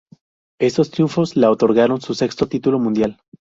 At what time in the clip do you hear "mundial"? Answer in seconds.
2.79-3.19